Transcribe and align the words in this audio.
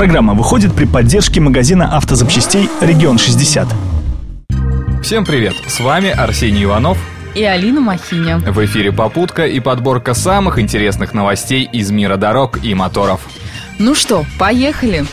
Программа 0.00 0.32
выходит 0.32 0.74
при 0.74 0.86
поддержке 0.86 1.42
магазина 1.42 1.94
автозапчастей 1.94 2.70
«Регион 2.80 3.16
60». 3.16 3.68
Всем 5.02 5.26
привет! 5.26 5.52
С 5.66 5.78
вами 5.78 6.08
Арсений 6.08 6.64
Иванов 6.64 6.96
и 7.34 7.44
Алина 7.44 7.82
Махиня. 7.82 8.38
В 8.38 8.64
эфире 8.64 8.92
«Попутка» 8.92 9.46
и 9.46 9.60
подборка 9.60 10.14
самых 10.14 10.58
интересных 10.58 11.12
новостей 11.12 11.68
из 11.70 11.90
мира 11.90 12.16
дорог 12.16 12.64
и 12.64 12.72
моторов. 12.72 13.20
Ну 13.78 13.94
что, 13.94 14.24
поехали! 14.38 15.04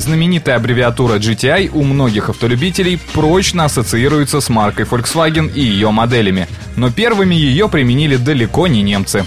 Знаменитая 0.00 0.56
аббревиатура 0.56 1.20
GTI 1.20 1.70
у 1.72 1.84
многих 1.84 2.28
автолюбителей 2.28 2.98
прочно 3.12 3.66
ассоциируется 3.66 4.40
с 4.40 4.48
маркой 4.48 4.84
Volkswagen 4.84 5.48
и 5.54 5.60
ее 5.60 5.92
моделями, 5.92 6.48
но 6.74 6.90
первыми 6.90 7.36
ее 7.36 7.68
применили 7.68 8.16
далеко 8.16 8.66
не 8.66 8.82
немцы. 8.82 9.24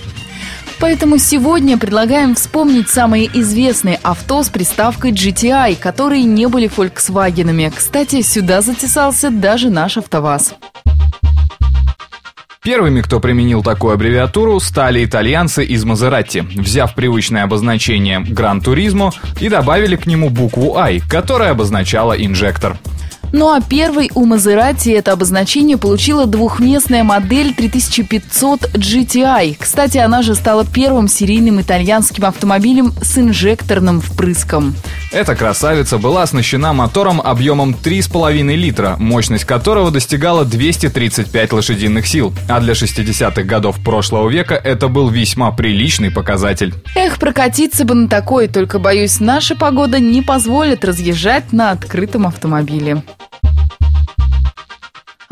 Поэтому 0.82 1.20
сегодня 1.20 1.77
предлагаем 1.77 2.33
вспомнить 2.33 2.89
самые 2.89 3.29
известные 3.39 4.00
авто 4.01 4.42
с 4.42 4.50
приставкой 4.50 5.11
GTI, 5.11 5.75
которые 5.79 6.24
не 6.24 6.47
были 6.47 6.68
Volkswagen. 6.68 7.71
Кстати, 7.74 8.24
сюда 8.24 8.61
затесался 8.61 9.29
даже 9.29 9.69
наш 9.69 9.97
АвтоВАЗ. 9.97 10.55
Первыми, 12.64 13.02
кто 13.02 13.19
применил 13.19 13.61
такую 13.64 13.93
аббревиатуру, 13.93 14.60
стали 14.60 15.05
итальянцы 15.05 15.64
из 15.64 15.83
Мазератти, 15.83 16.39
взяв 16.39 16.96
привычное 16.96 17.43
обозначение 17.43 18.19
«Гран 18.19 18.60
Туризмо» 18.61 19.11
и 19.39 19.50
добавили 19.50 19.96
к 19.96 20.07
нему 20.07 20.29
букву 20.29 20.77
«I», 20.77 21.00
которая 21.00 21.52
обозначала 21.52 22.13
инжектор. 22.13 22.77
Ну 23.33 23.49
а 23.53 23.61
первой 23.61 24.11
у 24.13 24.25
Мазерати 24.25 24.89
это 24.89 25.13
обозначение 25.13 25.77
получила 25.77 26.25
двухместная 26.25 27.03
модель 27.03 27.54
3500 27.54 28.73
GTI. 28.73 29.55
Кстати, 29.57 29.97
она 29.97 30.21
же 30.21 30.35
стала 30.35 30.65
первым 30.65 31.07
серийным 31.07 31.61
итальянским 31.61 32.25
автомобилем 32.25 32.94
с 33.02 33.17
инжекторным 33.17 34.01
впрыском. 34.01 34.75
Эта 35.13 35.35
красавица 35.35 35.97
была 35.97 36.23
оснащена 36.23 36.73
мотором 36.73 37.21
объемом 37.21 37.71
3,5 37.71 38.55
литра, 38.55 38.95
мощность 38.97 39.45
которого 39.45 39.91
достигала 39.91 40.45
235 40.45 41.53
лошадиных 41.53 42.07
сил. 42.07 42.33
А 42.49 42.59
для 42.59 42.73
60-х 42.73 43.43
годов 43.43 43.77
прошлого 43.83 44.29
века 44.29 44.55
это 44.55 44.88
был 44.88 45.09
весьма 45.09 45.51
приличный 45.51 46.11
показатель. 46.11 46.73
Эх, 46.95 47.17
прокатиться 47.17 47.85
бы 47.85 47.95
на 47.95 48.09
такой, 48.09 48.47
только, 48.47 48.79
боюсь, 48.79 49.19
наша 49.19 49.55
погода 49.55 49.99
не 49.99 50.21
позволит 50.21 50.83
разъезжать 50.85 51.51
на 51.51 51.71
открытом 51.71 52.27
автомобиле. 52.27 53.03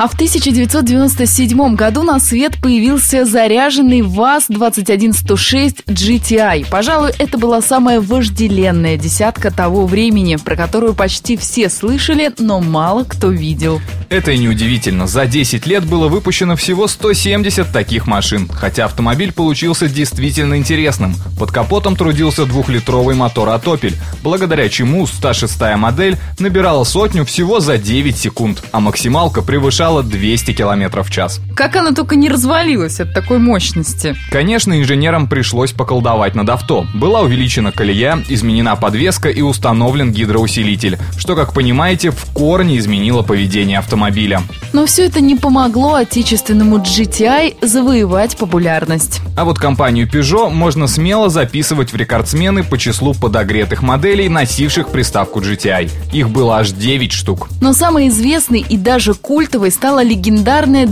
А 0.00 0.08
в 0.08 0.14
1997 0.14 1.74
году 1.74 2.04
на 2.04 2.20
свет 2.20 2.58
появился 2.62 3.26
заряженный 3.26 4.00
ВАЗ-21106 4.00 5.84
GTI. 5.84 6.66
Пожалуй, 6.70 7.10
это 7.18 7.36
была 7.36 7.60
самая 7.60 8.00
вожделенная 8.00 8.96
десятка 8.96 9.50
того 9.50 9.84
времени, 9.84 10.36
про 10.36 10.56
которую 10.56 10.94
почти 10.94 11.36
все 11.36 11.68
слышали, 11.68 12.32
но 12.38 12.62
мало 12.62 13.04
кто 13.04 13.30
видел. 13.30 13.78
Это 14.08 14.30
и 14.30 14.38
неудивительно. 14.38 15.06
За 15.06 15.26
10 15.26 15.66
лет 15.66 15.84
было 15.84 16.08
выпущено 16.08 16.56
всего 16.56 16.88
170 16.88 17.70
таких 17.70 18.06
машин, 18.06 18.48
хотя 18.48 18.86
автомобиль 18.86 19.34
получился 19.34 19.86
действительно 19.86 20.56
интересным. 20.56 21.14
Под 21.38 21.52
капотом 21.52 21.94
трудился 21.94 22.46
двухлитровый 22.46 23.14
мотор 23.14 23.50
от 23.50 23.66
Opel, 23.66 23.94
благодаря 24.22 24.70
чему 24.70 25.04
106-я 25.04 25.76
модель 25.76 26.16
набирала 26.38 26.84
сотню 26.84 27.26
всего 27.26 27.60
за 27.60 27.76
9 27.76 28.16
секунд, 28.16 28.64
а 28.72 28.80
максималка 28.80 29.42
превышала 29.42 29.89
200 30.02 30.54
км 30.54 31.02
в 31.02 31.10
час. 31.10 31.40
Как 31.60 31.76
она 31.76 31.92
только 31.92 32.16
не 32.16 32.30
развалилась 32.30 33.00
от 33.00 33.12
такой 33.12 33.38
мощности? 33.38 34.16
Конечно, 34.30 34.80
инженерам 34.80 35.28
пришлось 35.28 35.72
поколдовать 35.72 36.34
над 36.34 36.48
авто. 36.48 36.86
Была 36.94 37.20
увеличена 37.20 37.70
колея, 37.70 38.18
изменена 38.30 38.76
подвеска 38.76 39.28
и 39.28 39.42
установлен 39.42 40.10
гидроусилитель, 40.10 40.96
что, 41.18 41.36
как 41.36 41.52
понимаете, 41.52 42.12
в 42.12 42.32
корне 42.32 42.78
изменило 42.78 43.20
поведение 43.20 43.78
автомобиля. 43.78 44.40
Но 44.72 44.86
все 44.86 45.04
это 45.04 45.20
не 45.20 45.36
помогло 45.36 45.96
отечественному 45.96 46.78
GTI 46.78 47.58
завоевать 47.60 48.38
популярность. 48.38 49.20
А 49.36 49.44
вот 49.44 49.58
компанию 49.58 50.08
Peugeot 50.08 50.48
можно 50.48 50.86
смело 50.86 51.28
записывать 51.28 51.92
в 51.92 51.96
рекордсмены 51.96 52.64
по 52.64 52.78
числу 52.78 53.12
подогретых 53.12 53.82
моделей, 53.82 54.30
носивших 54.30 54.88
приставку 54.88 55.40
GTI. 55.40 55.90
Их 56.14 56.30
было 56.30 56.56
аж 56.56 56.70
9 56.70 57.12
штук. 57.12 57.48
Но 57.60 57.74
самой 57.74 58.08
известной 58.08 58.64
и 58.66 58.78
даже 58.78 59.12
культовой 59.12 59.70
стала 59.70 60.02
легендарная 60.02 60.86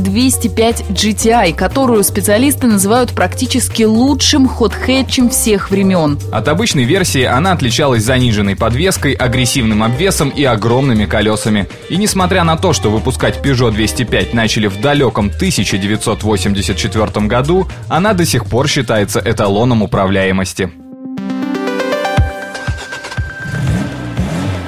205 0.58 0.90
GTI, 0.90 1.54
которую 1.54 2.02
специалисты 2.02 2.66
называют 2.66 3.12
практически 3.12 3.84
лучшим 3.84 4.48
хот-хэтчем 4.48 5.30
всех 5.30 5.70
времен. 5.70 6.18
От 6.32 6.48
обычной 6.48 6.82
версии 6.82 7.22
она 7.22 7.52
отличалась 7.52 8.02
заниженной 8.02 8.56
подвеской, 8.56 9.12
агрессивным 9.12 9.84
обвесом 9.84 10.30
и 10.30 10.42
огромными 10.42 11.06
колесами. 11.06 11.68
И 11.88 11.96
несмотря 11.96 12.42
на 12.42 12.56
то, 12.56 12.72
что 12.72 12.90
выпускать 12.90 13.38
Peugeot 13.38 13.70
205 13.70 14.34
начали 14.34 14.66
в 14.66 14.80
далеком 14.80 15.26
1984 15.26 17.26
году, 17.28 17.68
она 17.88 18.12
до 18.12 18.26
сих 18.26 18.44
пор 18.44 18.66
считается 18.66 19.22
эталоном 19.24 19.82
управляемости. 19.82 20.72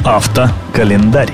Автокалендарь. 0.05 1.33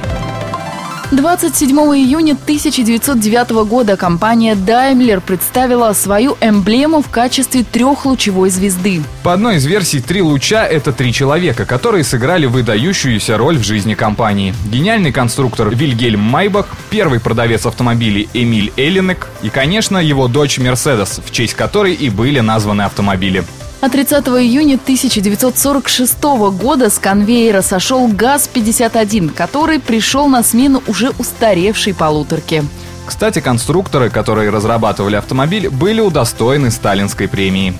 27 1.13 1.71
июня 1.71 2.33
1909 2.33 3.51
года 3.69 3.97
компания 3.97 4.55
Daimler 4.55 5.21
представила 5.21 5.93
свою 5.93 6.37
эмблему 6.41 7.01
в 7.01 7.09
качестве 7.11 7.63
трехлучевой 7.63 8.51
звезды. 8.51 9.03
По 9.23 9.33
одной 9.33 9.57
из 9.57 9.67
версий, 9.67 10.01
три 10.01 10.21
луча— 10.21 10.67
это 10.69 10.93
три 10.93 11.13
человека, 11.13 11.65
которые 11.65 12.03
сыграли 12.03 12.47
выдающуюся 12.47 13.39
роль 13.39 13.57
в 13.57 13.63
жизни 13.63 13.95
компании. 13.95 14.53
Гениальный 14.69 15.13
конструктор 15.13 15.73
Вильгельм 15.73 16.21
Майбах, 16.21 16.67
первый 16.91 17.21
продавец 17.21 17.67
автомобилей 17.67 18.29
Эмиль 18.35 18.73
Эллинек 18.77 19.29
и, 19.43 19.49
конечно, 19.49 19.99
его 19.99 20.27
дочь 20.27 20.59
Мерседес, 20.59 21.21
в 21.25 21.31
честь 21.31 21.55
которой 21.55 21.95
и 21.95 22.11
были 22.11 22.41
названы 22.41 22.83
автомобили. 22.83 23.45
А 23.81 23.89
30 23.91 24.27
июня 24.29 24.75
1946 24.75 26.23
года 26.59 26.89
с 26.89 26.99
конвейера 26.99 27.61
сошел 27.61 28.09
ГАЗ-51, 28.09 29.35
который 29.35 29.79
пришел 29.81 30.29
на 30.29 30.43
смену 30.43 30.83
уже 30.87 31.11
устаревшей 31.19 31.95
полуторке. 31.95 32.65
Кстати, 33.05 33.41
конструкторы, 33.41 34.11
которые 34.11 34.51
разрабатывали 34.51 35.17
автомобиль, 35.17 35.69
были 35.69 36.01
удостоены 36.01 36.71
сталинской 36.71 37.29
премии. 37.29 37.75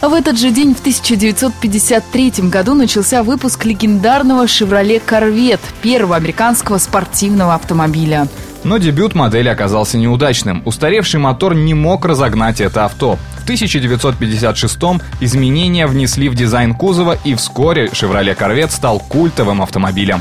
В 0.00 0.12
этот 0.12 0.38
же 0.38 0.50
день, 0.50 0.74
в 0.74 0.80
1953 0.80 2.30
году, 2.48 2.74
начался 2.74 3.22
выпуск 3.22 3.64
легендарного 3.64 4.46
«Шевроле 4.46 5.00
Корвет», 5.00 5.60
первого 5.82 6.16
американского 6.16 6.78
спортивного 6.78 7.54
автомобиля. 7.54 8.28
Но 8.64 8.78
дебют 8.78 9.14
модели 9.14 9.48
оказался 9.48 9.98
неудачным. 9.98 10.62
Устаревший 10.64 11.20
мотор 11.20 11.54
не 11.54 11.74
мог 11.74 12.04
разогнать 12.04 12.60
это 12.60 12.84
авто. 12.84 13.18
В 13.48 13.50
1956 13.50 14.78
изменения 15.22 15.86
внесли 15.86 16.28
в 16.28 16.34
дизайн 16.34 16.74
кузова 16.74 17.16
и 17.24 17.34
вскоре 17.34 17.86
Chevrolet 17.86 18.36
Corvette 18.36 18.70
стал 18.70 19.00
культовым 19.00 19.62
автомобилем. 19.62 20.20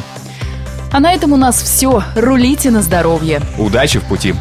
А 0.94 1.02
на 1.02 1.12
этом 1.12 1.34
у 1.34 1.36
нас 1.36 1.62
все. 1.62 2.04
Рулите 2.16 2.72
на 2.72 2.82
здоровье. 2.82 3.42
Удачи 3.58 4.00
в 4.00 4.06
пути! 4.06 4.34